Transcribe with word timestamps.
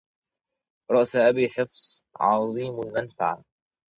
رأس 0.91 1.15
أبي 1.15 1.49
حفص 1.49 2.03
عظيم 2.17 2.81
المنفعه 2.83 3.43